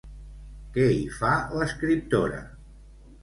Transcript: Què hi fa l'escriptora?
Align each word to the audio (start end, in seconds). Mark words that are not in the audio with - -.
Què 0.77 0.85
hi 0.93 1.03
fa 1.17 1.33
l'escriptora? 1.59 2.39